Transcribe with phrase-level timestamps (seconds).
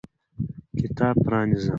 [0.79, 1.69] کتاب پرانیزه!